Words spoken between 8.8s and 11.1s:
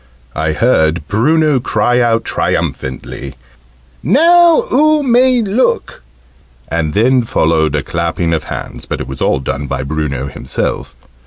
but it was all done by Bruno himself.